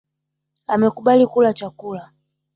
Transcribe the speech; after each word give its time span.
Amekubali 0.73 1.25
kula 1.31 1.51
chakula 1.57 2.03